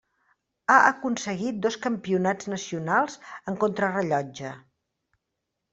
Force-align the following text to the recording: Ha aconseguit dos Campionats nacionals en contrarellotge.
Ha 0.71 0.77
aconseguit 0.85 1.59
dos 1.65 1.77
Campionats 1.83 2.49
nacionals 2.55 3.21
en 3.53 3.61
contrarellotge. 3.67 4.57